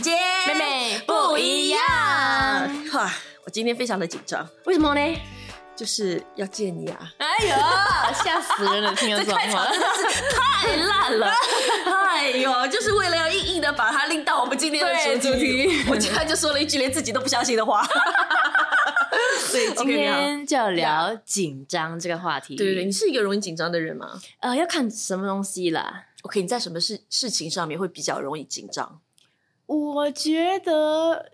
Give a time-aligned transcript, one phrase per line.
[0.00, 1.78] 姐姐，妹妹不一样。
[2.94, 3.12] 哇，
[3.44, 5.20] 我今天非常的紧张，为什么呢？
[5.76, 7.12] 就是要见你啊！
[7.18, 7.48] 哎呦，
[8.22, 8.94] 吓死人了！
[8.94, 9.66] 听了这种话，
[10.30, 11.32] 太烂了！
[12.08, 17.86] 哎呦，就是为了要硬硬的把它拎到我们今天的主题，我竟然就说了一句连自己都不相信的话。
[19.52, 22.56] 对，今天就要聊紧张这个话题。
[22.56, 24.20] 对对对，你是一个容易紧张的人吗？
[24.40, 26.04] 呃，要看什么东西啦。
[26.22, 29.00] OK，你在什么事事情上面会比较容易紧张？
[29.76, 31.30] 我觉得，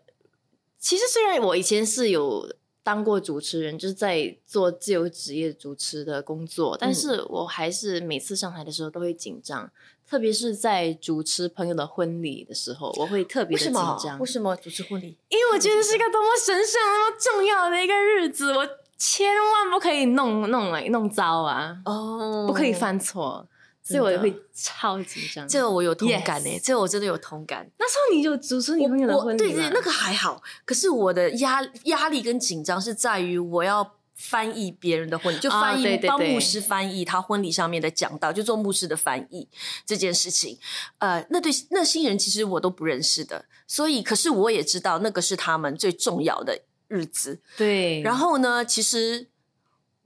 [0.78, 9.70] 其实虽然我以前是有当过主持人，就是在做自由职业主持的工作，但是我还是每次上台的时候都会紧张，
[10.06, 14.18] 特别是在主持朋友的婚礼的时候，我会特别的紧张。
[14.20, 15.16] 为什么主持婚礼？
[15.28, 21.78] 因为我觉得是一个多么神圣、多么重要的一个日子，我千万不可以弄弄来弄糟啊！
[21.86, 23.48] 哦，不可以犯错。
[23.86, 27.70] 所以我也会超紧张，这个我有同感诶，这个我真的有同感。
[27.78, 30.42] 那时候你就主持你朋友的婚礼，对对，那个还好。
[30.64, 39.48] 可是我的压压力跟紧张是在于我要翻译别人的婚礼，就翻译帮牧师翻译他婚礼上面的讲道，就做牧师的翻译
[39.86, 40.58] 这件事情。
[40.98, 47.40] 呃，那对那新人其实我都不认识的，所以可是我也知道那个是他们最重要的日子。
[47.56, 49.28] 对，然后呢，其实。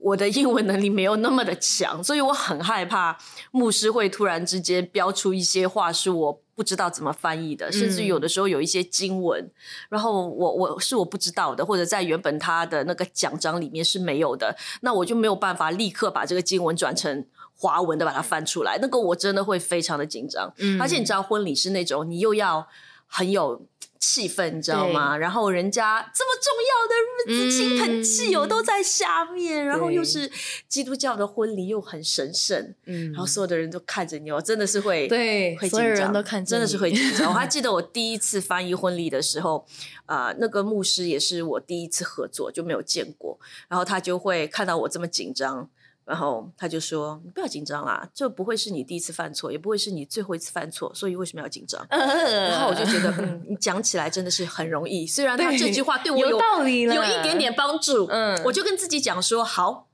[0.01, 3.17] 我的英文能力没有那么的强， 所以我很害怕
[3.51, 9.49] 牧师会突然之间标出一些话是我不知道怎么翻译的，甚至有的时候有一些经文，
[9.89, 22.67] 然后我我是我不知道的，或者在原本他的那个讲章里面是没有的，那我就没有办法立刻把这个经文转成华文的把它翻出来，那个我真的会非常的紧张，而且你知道婚礼是那种你又要
[23.05, 23.65] 很有。
[24.01, 25.15] 气氛你知道吗？
[25.15, 30.29] 然后人家这么重要的日子，亲朋戚友都在下面，然后又是
[30.67, 37.29] 基督教的婚礼，又很神圣，嗯，然后所有的人都看着你，我真的是会对，会所有人都看，真的是会紧张。
[37.29, 39.65] 我还 记得我第一次翻译婚礼的时候，
[40.07, 45.69] 啊，那个牧师也是我第一次合作，就没有见过，然后他就会看到我这么紧张。
[46.03, 55.05] 然后他就说：“你不要紧张啦，这不会是你第一次犯错，也不会是你最后一次犯错，所以为什么要紧张？”然后我就觉得，嗯，你讲起来真的是很容易。
[55.05, 59.87] 虽然他这句话对我有道理，有一点点帮助，嗯，我就跟自己讲说：“好，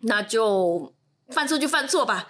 [0.00, 0.92] 那就
[1.28, 2.28] 犯错就犯错吧。”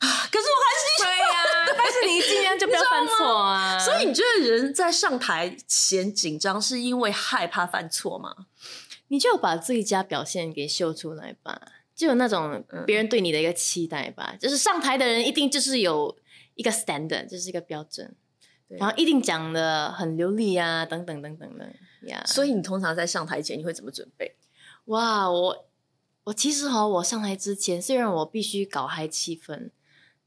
[0.00, 3.78] 啊，可是我还是对呀，但是你尽量就不要 犯错啊。
[3.78, 8.34] 所以你觉得人在上台前紧张，是因为害怕犯错吗？
[9.08, 11.60] 你就把最佳表现给秀出来吧。
[11.94, 16.16] 就有那种别人对你的一个期待吧，就是上台的人一定就是有
[16.56, 18.12] 一个 standard，就是一个标准，
[18.66, 21.72] 然后一定讲的很流利啊，等等等等的
[22.08, 22.24] 呀。
[22.26, 24.34] 所以你通常在上台前你会怎么准备？
[24.86, 25.66] 哇，我
[26.24, 29.70] 我其实哈，我上台之前虽然我必须搞嗨气氛，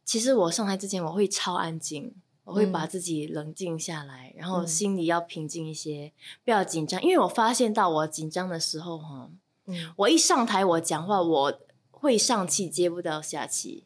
[0.06, 6.14] 其实我上台之前我会超安静，我会把自己冷静下来，然后心里要平静一些，
[6.46, 9.30] 不要紧张，因为我发现到我紧张的时候哈。
[9.98, 11.60] 我一上台，我讲话我
[11.92, 13.86] 会上气接不到下气。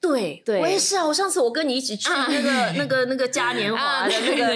[0.00, 0.60] 对，对。
[0.60, 1.04] 我也是啊。
[1.06, 4.46] 我上次我跟你一起去那个、 那个、那个嘉年华的那个，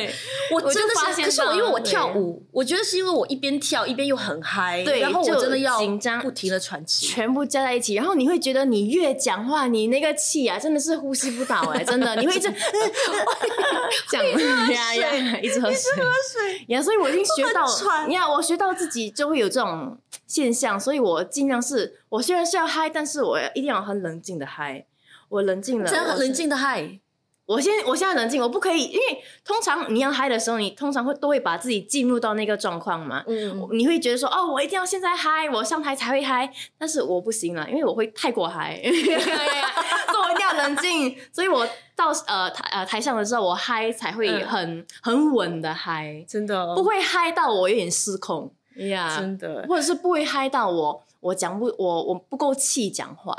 [0.53, 12.51] 我真的是，可是我因为我跳舞，我觉得是因为我一边跳一边又很嗨，对，然后我真的要紧张，不停的喘气，全部加在一起，然后你会觉得你越讲话，你那个气啊，真的是呼吸不到哎， 真的，你会一直
[14.11, 17.67] 讲呀呀，一直喝水，呀，所以我已经学到，
[18.09, 24.87] 你看我学到自己就会有这种现象，所以我尽量是，我虽然是要嗨，但是我一定要很冷静的嗨。
[25.35, 27.01] 我冷静了，真的冷静的嗨。
[27.47, 33.23] 我现我现在冷静，我不可以，因为通常你要嗨的时候，你通常会都会把自己进入到那个状况嘛。
[33.27, 36.51] 嗯，你会觉得说，哦，我一定要现在嗨，我上台才会嗨。
[36.79, 41.15] 但是我不行了，因为我会太过嗨 所以我一定要冷静。
[41.33, 53.37] 所以我到呃台呃台上的时候，我嗨才会很很稳的嗨，真的不会嗨到我有点失控呀，真的，或者是不会嗨到我我讲不我我不够气讲话。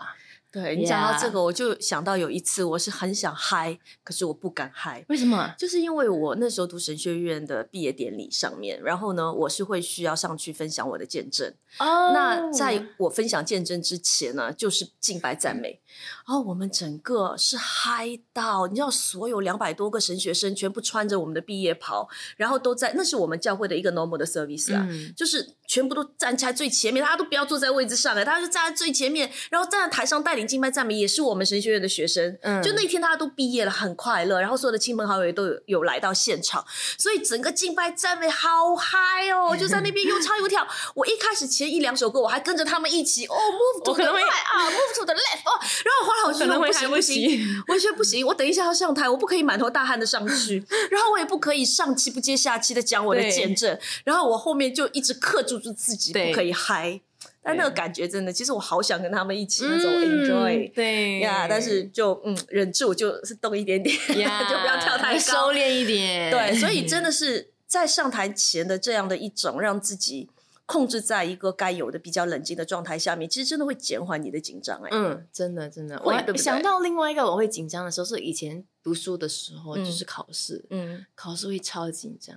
[0.55, 5.03] 对你讲到这个，我就想到有一次，我是很想嗨，可是我不敢嗨。
[5.09, 5.53] 为什么？
[5.57, 11.53] 就是因为我那时候读神学院的毕业典礼上面，然后呢，我是会需要上去分享我的见证。
[11.79, 12.11] 哦。
[12.13, 15.81] 那在我分享见证之前呢，就是敬拜赞美。
[16.27, 30.45] 然后我们整个是嗨到，你知道，所有两百多个神学生全部穿着我们的毕业袍，然后都在，那是我们教会的一个 normal 的 service 啊，就是全部都站起来最前面，大家都不要坐在位置上哎，大家就站在最前面，然后站在台上带领。
[30.45, 36.63] 敬拜赞美也是我们神学院的学生，嗯，就那天大家都毕业了，很快乐，然后所有的亲朋好友都有有来到现场，
[36.99, 40.67] 所以整个敬拜赞美好嗨哦，就在那边又唱又跳。
[40.93, 48.25] 我一开始前一两首歌我还跟着他们一起哦，move to the right 啊，move to the left 哦，然后后来我可能会不行 不行，我觉得不行！
[48.25, 57.01] 我等一下要上台，我不可以满头大汗的上去，然后我也不可以上气不接下气的讲我的见证，然后我后面就一直克制住自己，不可以嗨。
[57.41, 64.19] 但那个感觉真的，其实我好想跟他们一起那种 enjoy，对呀，但是就嗯忍住，就是动一点点，就不
[64.67, 66.31] 要跳太高，收敛一点。
[66.31, 70.27] 对，所以真的是在上台前的这样的一种让自己。
[70.65, 74.89] 控制在一个该有的比较冷静的状态下面，其实真的会减缓你的紧张哎。
[74.91, 76.01] 嗯，真的真的。
[76.03, 82.35] 我想到另外一个我会紧张的时候，是以前读书的时候，就是考试，嗯，考试会超紧张。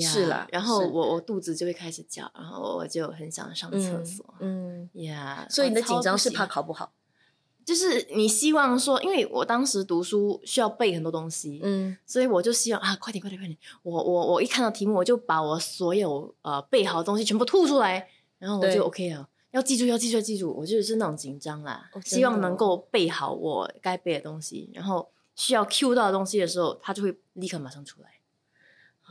[0.00, 4.24] 是啦，然后我我肚子就会开始叫，然后我就很想上厕所。
[4.38, 6.92] 嗯呀，所以你的紧张是怕考不好。
[7.64, 13.56] 就是你希望说，因为我当时读书需要背很多东西，嗯，所以我就希望啊，快点，快点，快点！
[13.82, 18.08] 我我我一看到题目，我就把我所有呃背好的东西全部吐出来，
[18.38, 19.28] 然后我就 OK 了。
[19.52, 20.52] 要记住，要记住，要记住！
[20.52, 28.10] 我就是那种紧张啦，希望能够背好我该背的东西，然后需要 Q 到的东西的时候，它就会立刻马上出来。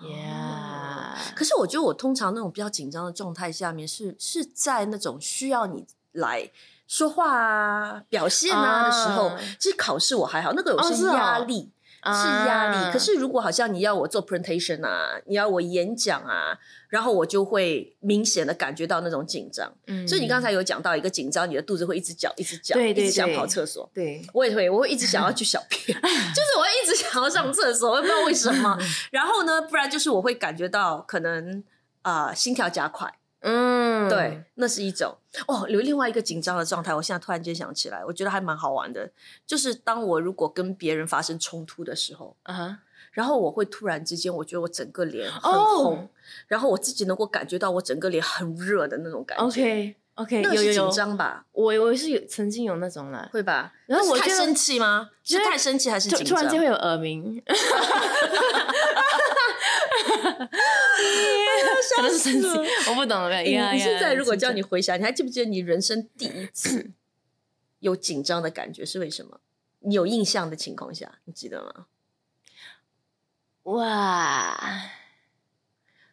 [0.02, 6.52] Yeah，可是我觉得我通常那种比较紧张的状态下面，是是在那种需要你来。
[6.89, 11.69] 说话啊，表现啊的时候，其实考试我还好，那个有些压力，
[12.03, 12.91] 是压力。
[12.91, 16.57] 可是如果好像你要我做 presentation 啊，你要我演讲啊，
[16.88, 19.71] 然后我就会明显的感觉到那种紧张。
[19.86, 23.88] 嗯，所以你刚才有讲到一个紧张，你的肚子会一直叫，一直叫，一直想跑厕所。
[23.94, 28.75] 对，我也会，我会一直想要去小便，就是我会一直想要上厕所，我也不知道为什么。
[29.12, 31.63] 然后呢，不然就是我会感觉到可能
[32.01, 33.13] 啊心跳加快。
[33.41, 35.15] 嗯，对，那是一种
[35.47, 35.65] 哦。
[35.69, 39.09] 有另外一个紧张的状态，我现在突然间想起来，我觉得还蛮好玩的。
[39.47, 42.80] 就是当我如果跟别人发生冲突的时候，啊，
[43.12, 46.09] 然后我会突然之间，我觉得我整个脸很红，
[46.47, 49.95] 然后我自己能够感觉到我整个脸很热的那种感觉。
[50.19, 51.45] OK，OK，那是紧张吧？
[51.51, 53.74] 我我是有曾经有那种了，会吧？
[53.88, 55.10] 然后我太生气吗？
[55.24, 56.10] 是太生气还是？
[56.10, 57.42] 突然间会有耳鸣。
[61.95, 62.48] 可能是生气，
[62.89, 63.39] 我不懂了。
[63.42, 66.92] 你现在如果叫你回想，你还记不记得你人生第一次
[67.80, 69.39] 有紧张的感觉是为什么？
[69.80, 71.86] 你有印象的情况下，你记得吗？
[73.63, 74.57] 哇，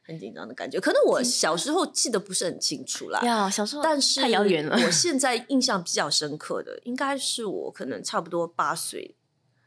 [0.06, 0.80] 很紧张的感觉。
[0.80, 3.20] 可能我小时候记得不是很清楚啦。
[3.22, 4.76] 呀，小时候，但是太遥远了。
[4.86, 9.16] 我现在印象比较深刻的，应该是我可能差不多八岁。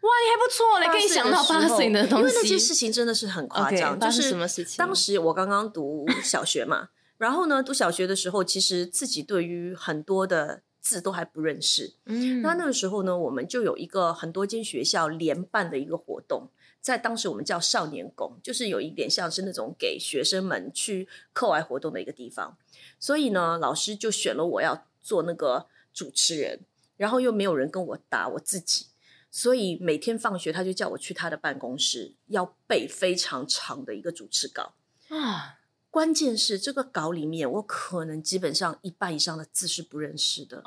[0.02, 2.24] 哇，你还不错，嘞可以想到八岁的东西。
[2.24, 4.78] 因为那件事情真的是很夸张，就是什么事情？
[4.78, 6.88] 当时我刚刚读小学嘛，
[7.18, 11.96] 然后呢，读小学的时候，其实自己对于很多的字都还不认识。
[12.06, 16.50] 嗯，那那个时候呢，我们就有一个很多间学校联办的一个活动，
[16.82, 22.58] 在当时我们叫少年宫，就是有一点像是那种给学生们去课外活动的一个地方。
[23.00, 26.62] 所以呢，老师就选了我要做那个主持人，
[26.98, 28.88] 然后又没有人跟我答我自己。
[29.32, 34.74] 所以每天放学，他就叫我去他的办公室，要背非常长的一个主持稿
[35.10, 35.60] 啊。
[35.92, 40.62] 关键是这个稿里面，我可能基本上一半以上的字是不认识的，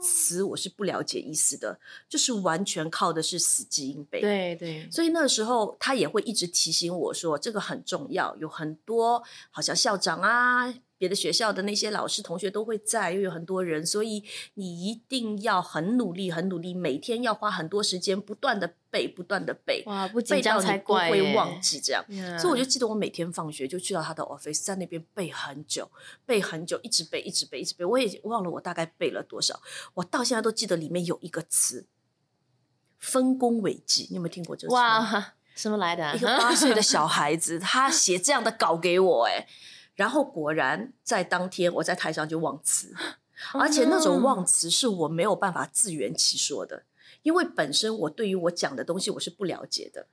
[0.00, 1.78] 词我是不了解意思的，
[2.08, 4.20] 就是完全靠的是死记硬背。
[4.20, 4.88] 对对。
[4.90, 10.74] 所以那个时候，他也会一直提醒我说，这个很重要，有很多好像校长啊。
[10.98, 14.24] 别的学校的那些老师同学都会在，又有很多人，所以
[14.54, 22.04] 你一定要很努力，很努力，每天要花很多时间，不断的背，不断的背，哇，不紧张才怪，不会忘记这样。
[22.36, 25.88] 所以我就记得我每天放学就去到他的 office，在那边背很久，
[26.26, 27.84] 背很久，一直背，一直背，一直背。
[27.84, 29.60] 我也忘了我大概背了多少，
[29.94, 31.86] 我到现在都记得里面有一个词
[32.98, 34.74] “分工违纪”，你有没有听过这个？
[34.74, 36.16] 哇，什么来的？
[36.16, 39.46] 一个八岁的小孩子，他写这样的稿给我，哎。
[39.98, 42.94] 然后果然在当天，我在台上就忘词，
[43.54, 46.84] 而且那种忘词是我没有办法自圆其说的，
[47.22, 50.06] 因为本身我对于我讲的东西我是不了解的，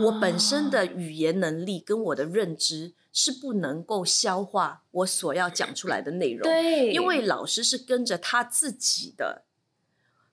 [0.00, 9.44] 我本身的语言能力跟我的认知是不能够消化我所要讲出来的内容，对，因为老师是跟着他自己的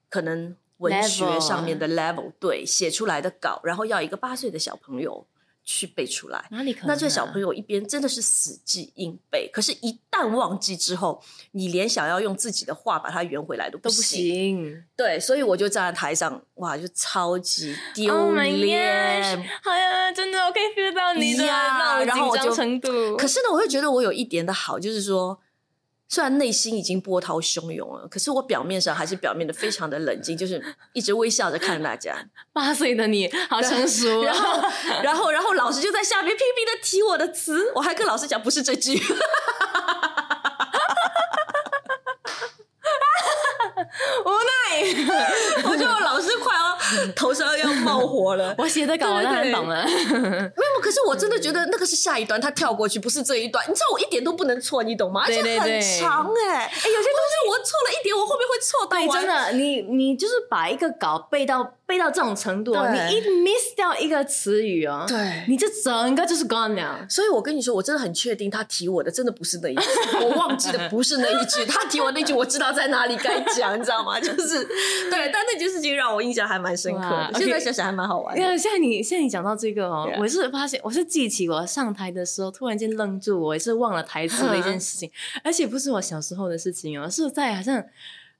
[0.08, 5.28] 可能文学上面的 level 对写出来的稿，然后要一个八岁的小朋友。
[5.70, 6.88] 去背出来，哪里可能？
[6.88, 11.22] 那这小朋友一边真的是死记硬背，可是，一旦忘记之后，
[11.52, 14.82] 你连想要用自己的话把它圆回来都不行。
[14.96, 19.36] 对，所以我就站在台上，哇，就超级丢脸。
[19.62, 23.14] 好呀，真的，我可以 feel 到你的那种紧张程度。
[23.18, 25.38] 可是呢，我会觉得我有一点的好，就是说。
[26.10, 30.62] 虽然内心已经波涛汹涌了，可是我表面上还是表面的非常的冷静， 就是
[30.94, 32.16] 一直微笑着看着大家。
[32.52, 34.62] 八岁的你好成熟， 然后，
[35.02, 38.96] 然后，然后老师就在下面拼命的提我的词，我还跟老师讲不是这句，
[44.24, 44.82] 无奈，
[45.64, 46.78] 我觉得老师快要
[47.14, 48.54] 头上要冒火了。
[48.58, 49.84] 我写的稿我当然懂了。
[49.84, 53.64] 没有，可是我真的觉得那个是下一段，他跳过去，不是这一段。
[53.68, 55.22] 你知道我一点都不能错，你懂吗？
[55.26, 67.06] 而且很长哎、哎，有些东西我错了一点，我后面会错到对，完真的，你你就是把一个稿背到背到这种程度你一 miss 掉一个词语哦，对你这整个就是 gone 了。
[67.08, 69.82] 所以我跟你说，我真的很确定他提我的真的不是那一句，
[70.22, 74.18] 我忘记的不是那一句，他提我那句我知道在哪里该讲，你知道吗？
[74.20, 74.64] 就是
[75.10, 78.40] 对，但那件事情让我印象还蛮深刻现在想想还蛮好玩的。
[78.40, 85.10] 因为现在你现在你讲到这个哦我是发现我是记起我上台的时候突然间愣住，我也是忘了台词的一件事情，
[85.42, 87.82] 而且不是我小时候的事情哦，是在好像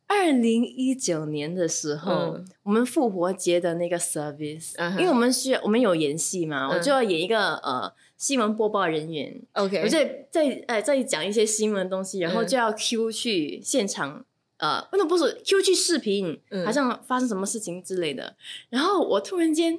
[0.07, 2.47] 二零一九年的时候，嗯。
[2.63, 6.83] 我们复活节的那个 service，、嗯因为我们需要我们有演戏嘛，我嗯。
[6.83, 12.47] 就要演一个呃新闻播报人员，OK，我在在呃在讲一些新闻的东西，然后嗯。
[12.47, 14.25] 就要 Q 去现场，
[14.57, 16.65] 呃，不能不是 Q 去视频，嗯。
[16.65, 18.35] 好像发生什么事情之类的。
[18.71, 19.79] 然后我突然间，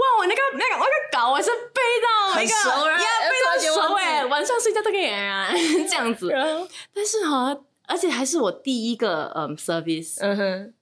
[0.00, 5.50] 哇，我那个那个那个稿我是背到很一个熟然后呀，突然背到熟哎，晚上睡觉都可以啊，
[5.88, 6.30] 这样子。
[6.94, 7.54] 但是哈，
[7.86, 10.74] 而且还是我第一个嗯 service，嗯哼，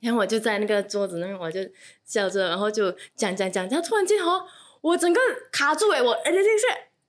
[0.00, 1.60] 然后我就在那个桌子那边，我就
[2.04, 4.44] 笑着，然后就讲讲讲，然后突然间哈，
[4.82, 6.66] 我整个卡住哎，我而且这是，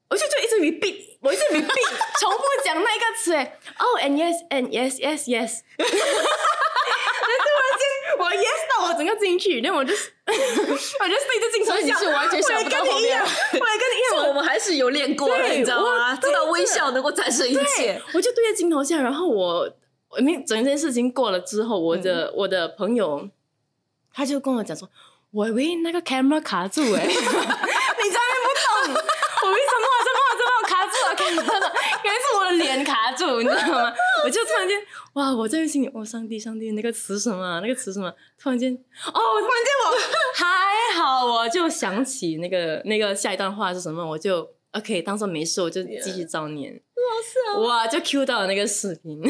[0.10, 1.90] 我就就一直 repeat，我一直 repeat，
[2.20, 5.94] 重复讲那一个词哎，oh and yes and yes yes yes，然后
[7.46, 7.84] 突然间
[8.18, 9.92] 我 yes 到我整个进去，然后我就
[10.28, 13.08] 我就对着镜头你笑，是完全想不到后我也跟你一
[14.16, 16.12] 样，我们还是有练过的，你知道吗？
[16.12, 19.68] 我知道微笑能够战胜一切。，我就对着镜头笑，然后我
[20.10, 23.28] 我那整件事情过了之后，我的、嗯我的朋友
[24.14, 24.88] 他就跟我讲说，
[25.32, 28.48] 我以为那个 camera 卡住哎、欸， 你真的不
[28.86, 29.04] 懂，
[29.44, 31.16] 我为什么怎么怎么卡住了？
[31.16, 33.94] 看真的，原来是我的脸卡住，你知道吗？
[34.24, 34.78] 我就突然间
[35.14, 37.60] 哇，我在心里，哦，上帝上帝，那个词什么啊？
[37.60, 38.14] 那个词什么？
[38.38, 39.92] 突然间，哦，突然间我
[40.36, 46.82] 还好，我就想起那个那个下一段话是什么，我就 OK，当做没事，我就继续照念。
[47.60, 49.22] 哇，就 Q 到了那个视频，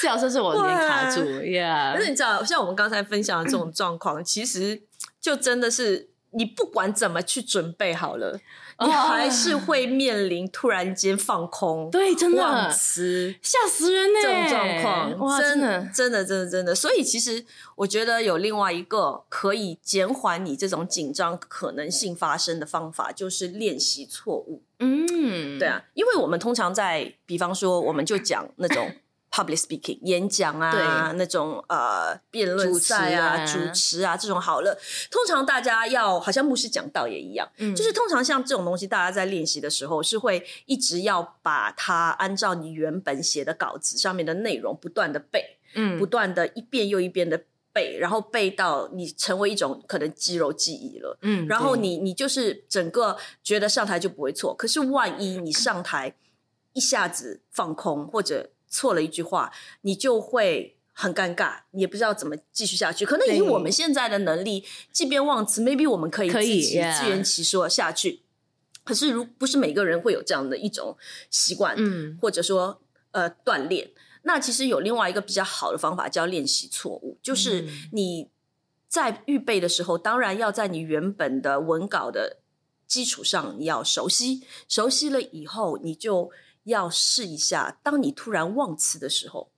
[0.00, 4.82] 最好说是我脸卡住，Yeah，可是你知道，像我们刚才分享的这种状况，其实
[5.20, 8.40] 就真的是你不管怎么去准备好了，
[8.86, 16.74] 你还是会面临突然间放空、对，真的忘的词吓死人呢，这种状况，哇，真的，真的，真的，真的。
[16.74, 17.44] 所以其实
[17.76, 24.62] 我觉得有另外一个可以减缓你这种紧张可能性发生的方法，就是练习错误。
[24.78, 28.90] 嗯，对，啊，因为我们通常在，比方说，我们就讲那种
[29.32, 31.18] public speaking 演讲啊，对。
[31.18, 33.72] 那种呃辩论赛啊、主主持啊。
[33.72, 34.78] 持啊这种好了。
[35.10, 37.74] 通常大家要好像牧师讲道也一样，嗯。
[37.74, 45.98] 就是通常像这种东西，大家在练习的时候是会一直要把它按照你原本写的稿子上面的内容不断的背，嗯。
[45.98, 51.16] 不断的一遍又一遍的背，然后背到你成为一种可能肌肉记忆了。
[51.22, 56.14] 嗯然后你你就是整个觉得上台就不会错，可是万一你上台
[56.74, 59.52] 一下子放空或者错了一句话，
[59.82, 63.04] 你就会很尴尬，你也不知道怎么继续下去。
[63.04, 68.22] 可能以我们现在的能力，即便忘词，maybe 我们可以自己自圆其说下去。
[68.82, 70.96] 可是如不是每个人会有这样的一种
[71.30, 72.80] 习惯，嗯或者说
[73.12, 73.90] 呃锻炼。
[74.22, 78.30] 那其实有另外一个比较好的方法，叫练习错误，就是嗯你
[78.88, 82.38] 在预备的时候，当然要在你原本的文稿的
[82.86, 86.30] 基础上，你要熟悉，熟悉了以后，你就
[86.64, 89.50] 要试一下，当你突然忘词的时候，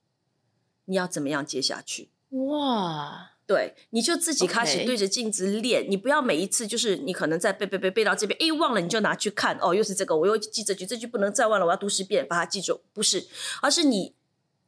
[0.86, 2.10] 你要怎么样接下去？
[2.30, 13.28] 哇，对，你就自己开始对着镜子练你不要每一次就是你可能在背背背背到这边，诶，忘了你就拿去看，哦，又是这个，我又记这句，这句不能再忘了，我要读十遍把它记住，不是，
[13.62, 14.14] 而是你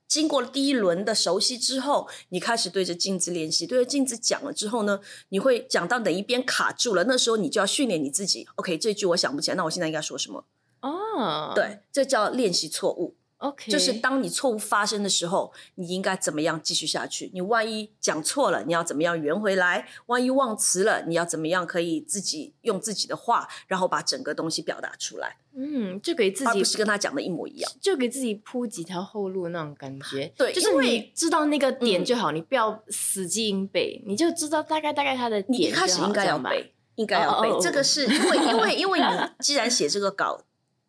[0.07, 5.01] 经过了第一轮的熟悉之后，你开始对着镜子练习，对着镜子讲了之后呢，
[5.31, 10.45] 你会讲到哪一边卡住了，那时候你就要训练你自己，OK，这句我想不起来，那我现在应该说什么？
[10.91, 13.17] 哦，对，这叫练习错误。
[13.39, 17.31] ，OK，就是当你错误发生的时候，你应该怎么样继续下去？
[17.35, 19.87] 你万一讲错了，你要怎么样圆回来？
[20.07, 27.71] 万一忘词了，你要怎么样可以自己用自己的话，然后把整个东西表达出来，嗯，就给自己而不是跟他讲的一模一样。
[27.81, 30.33] 就给自己铺几条后路那种感觉。
[30.37, 35.75] 对就是你知道那个点嗯就好，你不要死记硬背，你就知道大概大概他的你一点。
[35.75, 36.25] 开始应该。
[36.25, 37.51] 要背，应该要背。
[37.61, 39.07] 这个是因为因为因为你
[39.41, 40.41] 既然写这个稿，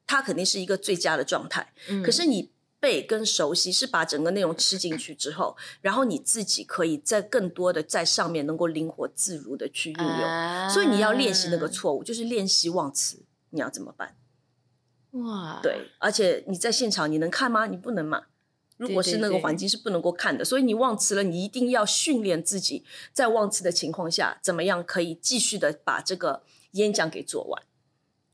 [0.07, 1.73] 它肯定是一个最佳的状态。
[1.89, 2.49] 嗯可是你
[2.79, 10.07] 背跟熟悉是把整个内容吃进去之后，然后你自己可以在更多的在上面能够灵活自如的去运用。
[10.07, 13.23] 啊所以你要练习那个错误，就是练习忘词。
[13.49, 14.15] 你要怎么办？
[15.11, 17.65] 哇，对，而且你在现场你能看吗？
[17.65, 18.25] 你不能嘛。
[18.75, 27.63] 如果是那个环境是不能够看的，所以你忘词了，你一定要训练自己，在忘词的情况下，怎么样可以继续的把这个演讲给做完。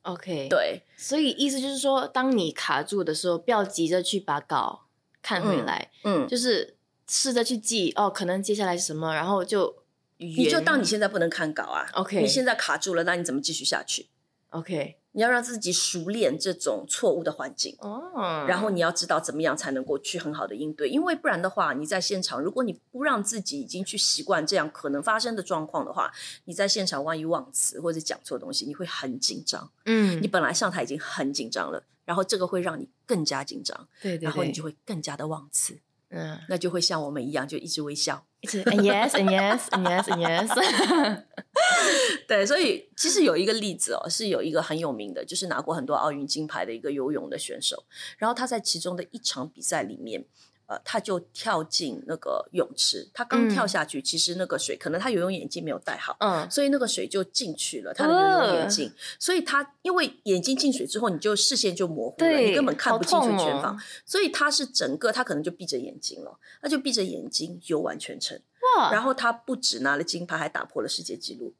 [0.03, 4.87] OK，，对，所以意思就是说，当你卡住的时候，不要急着去把稿
[5.21, 6.75] 看回来，嗯，就是
[7.07, 9.83] 试着去记哦，可能接下来是什么，然后就
[10.17, 14.07] 你就当你现在不能看稿啊 OK 你现在卡住了，那你怎么继续下去
[14.49, 17.75] ？OK 你要让自己熟练这种错误的环境。
[17.79, 26.11] 哦，然后你要知道怎么样才能够去很好的应对，因为不然的话，你在现场，如果你不让自己已经去习惯这样可能发生的状况的话，
[26.45, 29.69] 你在现场万一忘词或者讲错东西，你会很紧张。
[29.85, 35.77] 嗯你，本来上台已经很紧张了，然后这个会让你更加紧张，对对，然后你就会更加的忘词，
[36.15, 38.25] 嗯，那就会像我们一样，就一直微笑。
[38.41, 41.23] 一直 and yes and yes and yes and yes，
[42.27, 47.85] 对，所以其实有一个例子哦，是有一个很有名的，就是拿过很多奥运金牌的一个游泳的选手，
[48.17, 50.25] 然后他在其中的一场比赛里面。
[50.73, 53.49] 呃，他就跳进那个泳池，他刚嗯。
[53.53, 56.49] 跳下去，其实那个水可能他游泳眼镜没有戴好，嗯。
[56.49, 68.39] 所以那个水就进去了他的游泳眼镜，所以他因为眼睛进水之后，你就视线就模糊了，你根本看不清楚好痛前方，哦所以他是整个他可能就闭着眼睛了，他就闭着眼睛游完全程，
[68.77, 71.53] 哇，然后他不止拿了金牌，还打破了世界纪录。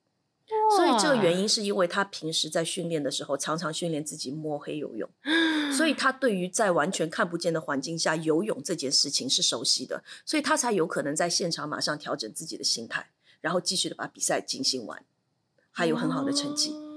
[0.75, 5.09] 所以这个原因是因为他平时在训练的时候，常常训练自己摸黑游泳，
[5.73, 13.09] 所以他对于在完全看不见的环境下游泳这件事情是熟悉的，所以他才有可能在现场马上调整自己的心态，
[13.41, 15.03] 然后继续的把比赛进行完，
[15.71, 16.71] 还有很好的成绩。
[16.71, 16.93] 哦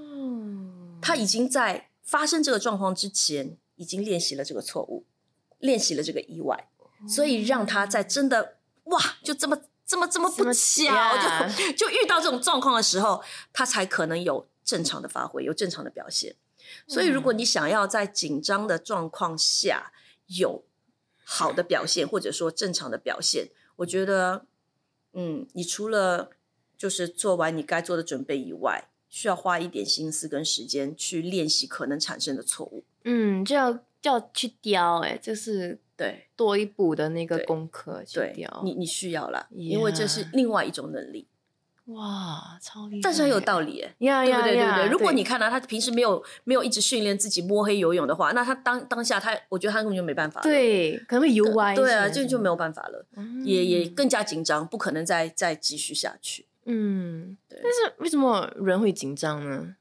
[1.02, 5.04] 他已经在发生这个状况之前，已经练习了这个错误，
[5.58, 6.68] 练习了这个意外，
[7.06, 9.56] 所以让他在真的哇，就这么
[9.86, 16.34] 这么这么不巧，就 就遇到这种状况的时候，他才可能有正常的发挥，有正常的表现。
[16.86, 19.92] 所以，如果你想要在紧张的状况下
[20.26, 20.64] 有
[21.24, 24.46] 好的表现，或者说正常的表现，我觉得，
[25.12, 26.30] 嗯，你除了
[26.76, 32.84] 就是做完你该做的准备以外，需要花一点心思跟时间去练习可能产生的错误。
[33.04, 41.26] 嗯，就要就要去雕，哎，就是对多一步的那个功课去对雕，，你你需要啦因为这是另外一种能力，
[41.86, 43.94] 哇，超厉害，但是很有道理耶。
[43.98, 44.84] 呀呀对不对？
[44.84, 44.88] 对？
[44.90, 50.42] 如果你看到他平时没有没有一直训练自己摸黑游泳的话，那他当当下他，我觉得他根本就没办法了。
[50.44, 56.46] 对可能会游歪，对啊，这就没有办法了，嗯也也更加紧张，不可能再再继续下去。
[56.64, 59.76] 嗯，对但是为什么人会紧张呢？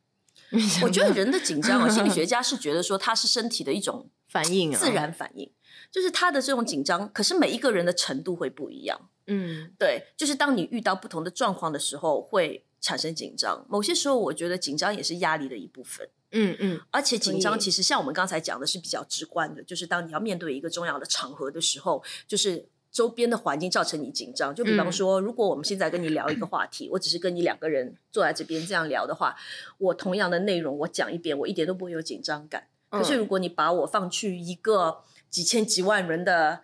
[0.84, 5.50] 我觉得人的紧张啊，心理学 家是觉得说它是身体的一种反应啊，自然反应，
[5.96, 9.00] 就是他的这种紧张，可是每一个人的程度会不一样。
[9.28, 13.66] 嗯对，就是当你遇到不同的状况的时候，会产生紧张。
[13.70, 16.06] 某些时候，我觉得紧张也是压力的一部分。
[16.32, 24.54] 嗯嗯而且紧张其实像我们刚才讲的是比较直观的，就是当你要面对一个重要的场合的时候，就是周边的环境造成你紧张。
[24.54, 29.34] 就比方嗯说，如果我们现在跟你聊一个话题，我只是跟你两个人坐在这边这样聊的话，
[29.78, 32.68] 我同样的内容我讲一遍，我一点都不会有紧张感。
[32.90, 36.62] 可是嗯如果你把我放去一个几千几万人的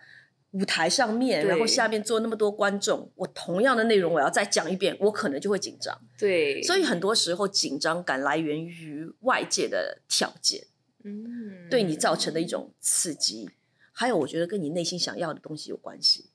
[0.52, 5.98] 舞台上面，然后下面坐那么多观众，我同样的内容我要再讲一遍，我可能就会紧张。
[6.18, 10.66] 对，所以很多时候紧张感来源于外界的条件。
[11.04, 11.68] 嗯。
[11.70, 13.48] 对你造成的一种刺激，
[13.92, 16.28] 还有我觉得跟你内心想要的东西有关系，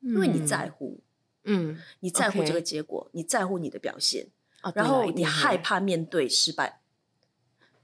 [0.00, 1.00] 因为你在乎，
[1.44, 4.26] 嗯，你在乎这个结果，你在乎你的表现，
[4.74, 6.80] 然后你害怕面对失败，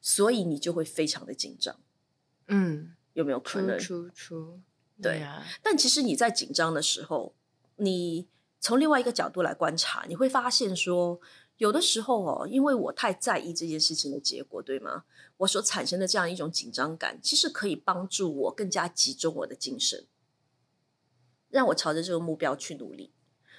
[0.01, 1.79] 所以你就会非常的紧张，
[2.49, 3.79] 嗯有没有可能？
[3.79, 4.61] 出出出，
[5.01, 7.35] 对啊，但其实你在紧张的时候，
[7.77, 8.27] 你
[8.61, 11.21] 从另外一个角度来观察，你会发现说，
[11.57, 15.05] 有的时候哦，因为我太在意这件事情的结果，对吗？
[15.39, 20.07] 我所产生的这样一种紧张感，其实可以帮助我更加集中我的精神，
[21.49, 23.13] 让我朝着这个目标去努力。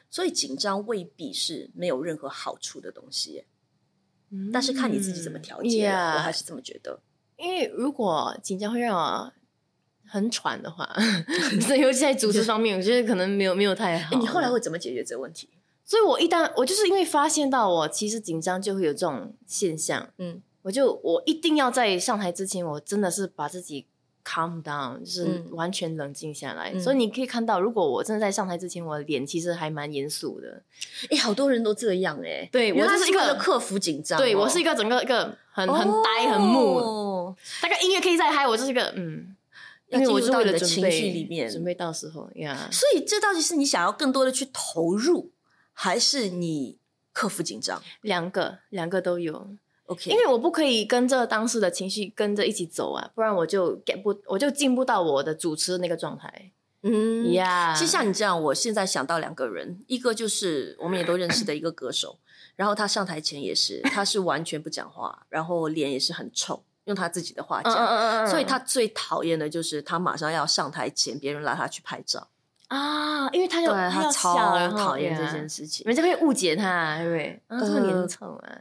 [0.10, 3.46] 所以紧张未必是没有任何好处的东西
[4.30, 6.18] 嗯，但是看你自己怎么调节了。
[6.18, 7.02] 我还是是这么觉得。
[7.36, 9.34] 因为如果紧张会让我
[10.08, 10.88] 很喘的话，
[11.62, 14.16] 所以尤其在主持方面，我觉得可能没有没有太好。
[14.16, 15.50] 诶你后来会怎么解决这个问题？
[15.86, 23.86] 所以我一旦我就是因为发现到我其实紧张就会有这种现象，嗯我就我一定要在上台之前，我真的是把自己
[24.26, 26.72] calm down，就是嗯完全冷静下来。
[26.74, 30.64] 嗯所以你可以看到，如果我真的在上台之前，我的脸其实还蛮严肃的。
[31.10, 32.48] 哎，好多人都这样哎。
[32.50, 34.22] 对我就是一个克服紧张哦。
[34.22, 39.33] 对我是一个整个一个很很呆很木，哦大概音乐可以再嗨，我就是一个嗯，要
[39.94, 42.70] 因为我是为了情绪里面准备到时候呀。
[42.72, 45.32] 所以这到底是你想要更多的去投入，
[45.74, 46.78] 还是你
[47.12, 47.82] 克服紧张？
[48.02, 56.52] 两个两个都有，OK，因为我不可以跟着当时的情绪跟着一起走啊，不然我就 get 不，我就进不到我的主持的那个状态。
[56.86, 62.20] 嗯呀，其实像你这样，我现在想到两个人，一个就是我们也都认识的一个歌手，
[62.58, 72.28] 然后他上台前也是，他是完全不讲话，然后脸也是很臭，用他自己的话讲，嗯嗯，所以他最讨厌的就是他马上要上台前，别人拉他去拍照，
[72.68, 75.86] 啊，因为他对有要他超讨厌这呀件事情。
[75.86, 77.42] 人家会误解他，对不对？
[77.48, 78.58] 啊，这么脸呃臭啊，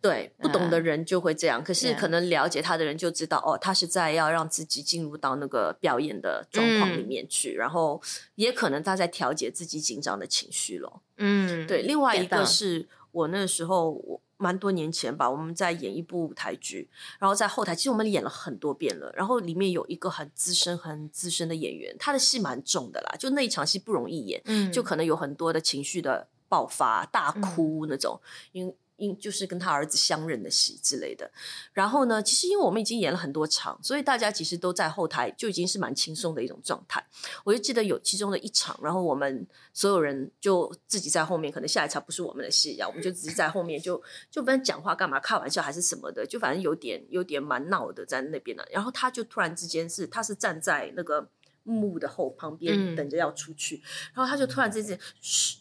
[0.00, 8.00] 对，不懂的人就会这样，可是可能了解他的人就知道，哦，他是在要让自己进入到那个表演的状况里嗯面去，然后
[8.34, 11.00] 也可能他在调节自己紧张的情绪咯。
[11.16, 16.86] 嗯，对，另外一个是我那时候我蛮多年前吧，我们在演一部舞台剧，
[17.18, 28.20] 然后在后台，其实我们演了很多遍了，然后里面有一个很资深、很资深的演员，他的戏蛮重的啦，就那一场戏不容易演，嗯，就可能有很多的情绪的爆发、大哭那种，
[28.52, 28.70] 因
[29.04, 31.30] 因就是跟他儿子相认的戏之类的。
[31.72, 37.04] 然后呢，其实因为我们已经演了很多场，所以大家其实都在后台就已经是蛮轻松的一种状态。
[37.44, 48.66] 我就记得有其中的一场，然后我们所有人就自己在后面，可能下一场不是我们的戏呀，我们就自己在后面就就反正讲话干嘛，开玩笑还是什么的，就反正有点有点蛮闹的在那边的。
[48.70, 51.28] 然后他就突然之间是他是站在那个
[51.62, 53.82] 幕的后旁边嗯等着要出去，
[54.14, 55.58] 然后他就突然之间嘘，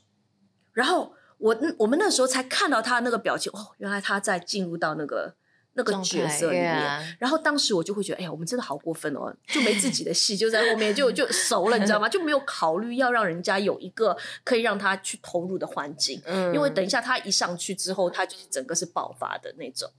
[0.74, 5.34] 然后我我们那时候才看到他那个表情，哦，原来他在进入到那个
[5.74, 6.74] 那个角色里面。
[6.74, 12.08] yeah 然后当时我就会觉得，哎呀，我们真的好过分哦，就没自己的戏，就在后面就就熟了，你知道吗？
[12.08, 19.90] 就没有考虑要让人家有一个可以让他去投入的环境，嗯因为等一下他一上去之后，他就是整个是爆发的那种。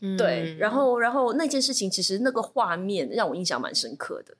[0.00, 4.34] 嗯对，然后然后那件事情其实那个画面让我印象蛮深刻的。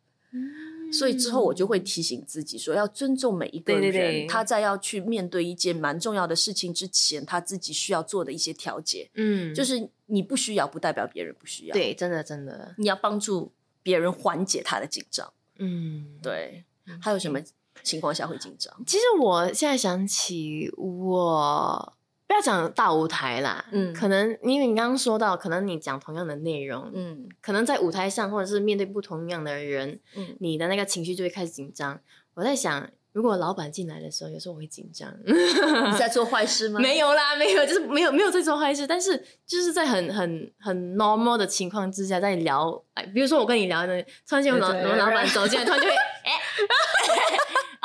[0.99, 3.83] 所以之后我就会提醒自己说，要尊重每一个人。
[3.83, 13.53] 对对对他在要去面对一件蛮重要的事情之前，他自己需要做的一些调节，嗯，就是你不需要，不代表别人不需要。，对，真的真的，你要帮助
[13.83, 15.33] 别人缓解他的紧张。
[15.59, 16.19] 嗯，。
[16.23, 16.65] 对，
[17.01, 17.41] 还有什么
[17.83, 18.75] 情况下会紧张？
[18.87, 21.93] 其实我现在想起，我
[22.27, 32.01] 不要讲大舞台啦，嗯可能因为你刚刚说到，可能你讲同样的内容，嗯可能在舞台上或者是面对不同样的人，嗯，你的那个情绪就会开始紧张。
[32.35, 35.09] 我在想，如果老板进来的时候，有时候我会紧张。
[35.25, 36.81] 你在做坏事吗？
[36.83, 46.33] 没有啦，没有，就是没有没有在做坏事，但是就是在很很很 normal 的情况之下，在聊，哎，比如说我跟你聊的，突然间我们老老板走进来，突然就会，哎，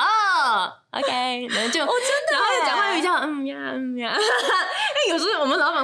[0.00, 4.16] 哦，OK，然后就，哦，真的，然后就讲话比较嗯呀嗯呀，
[5.06, 5.18] 因为有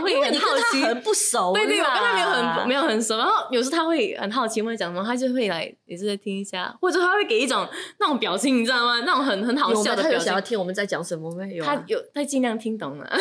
[0.00, 7.68] 时候我们老板会很好奇，很不熟啦，对对，我跟他没有很没有很熟，然后有时候他会很好奇我在讲什么，他就会来也是在听一下，或者他会给一种
[8.00, 9.00] 那种表情，你知道吗？
[9.00, 10.40] 那种很很好笑的表情想要。
[10.46, 11.74] 听我们在讲什么没有啊？
[11.74, 13.10] 他有他尽量听懂了。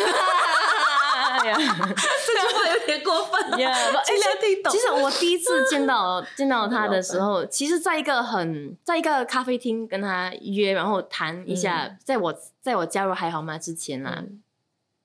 [1.46, 3.50] 这句话有点过分。
[3.50, 14.40] 了， 尽量听懂其实我第一次见到 见到他的时候，其实在一个很在一个咖啡厅跟他约，然后谈一下，在我在我加入还好吗之前啦，嗯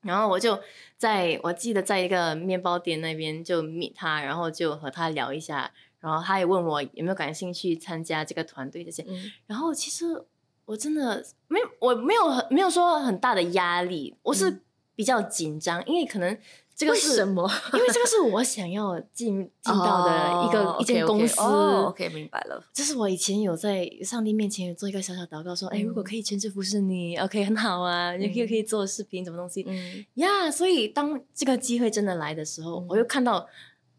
[0.02, 0.58] 然后我就
[0.96, 9.30] 在我记得在一个面包店那边就 meet 他，然后就和他聊一下，然后他也问我有没有感兴趣参加这个团队这些，嗯。
[9.46, 10.24] 然后其实
[10.64, 14.62] 我真的没有，我没有很没有说很大的压力，我是
[14.94, 16.36] 比较紧张，因为可能
[16.82, 17.48] 这个为是什么？
[17.74, 21.40] 因为这个是我想要进进到的一个、哦一间公司。
[21.40, 22.62] 哦，OK，明白了。
[22.72, 30.50] 这是我以前有在上帝面前有做一个小小祷告，说，哎、嗯如果可以全职服侍你，OK，很好啊，你可以可以做视频什么东西嗯呀。
[30.50, 33.46] 所以当这个机会真的来的时候，嗯我又看到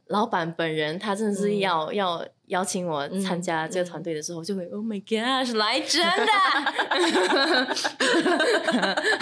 [0.07, 6.31] 老板本人，他真的是嗯要、要邀请我参加这个团队的时候，我就会 Oh my gosh，来真的，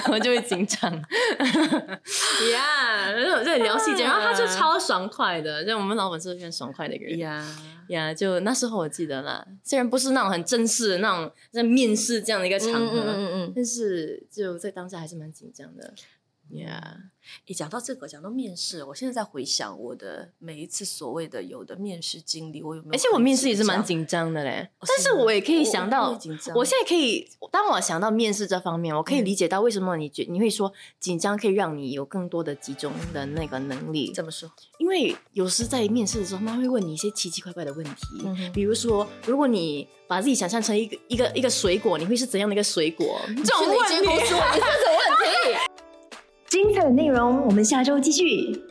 [0.11, 0.91] 我就会紧张
[2.51, 3.11] 呀。
[3.11, 7.19] 然后我就聊细节，然后他就超爽快的，就我们老板是很爽快的一个人。
[7.19, 7.45] 呀，
[7.89, 13.53] 呀就那时候我记得啦，虽然不是那种很正式的那种在面试这样的一个场合，嗯嗯嗯。
[13.55, 15.93] 但是就在当下还是蛮紧张的。
[16.57, 16.97] 呀、
[17.47, 22.93] 诶，讲到这个，讲到面试，我现在在回想我的每一次所谓的有的面试经历，我有没有？
[22.93, 26.17] 而且我面试也是蛮紧张的嘞，但是我也可以想到，
[26.55, 34.11] 我现在可以，当我想到面试这方面，我可以理解到为什么你觉你会说紧张可以让你有更多的集中的那个能力。
[34.13, 34.51] 怎么说？
[34.77, 43.21] 因为有时在面试的时候，他们会问你一些奇奇怪怪的问题，嗯比如说，如果你把自己想象成一个一个一个水果，你会是怎样的一个水果？
[43.27, 44.09] 这种问题？
[46.51, 48.70] 精彩的内容，我们下周继续。